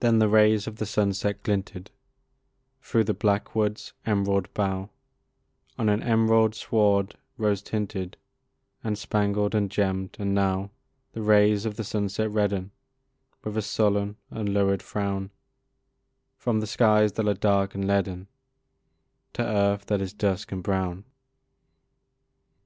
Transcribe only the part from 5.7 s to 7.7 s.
On an emerald sward, rose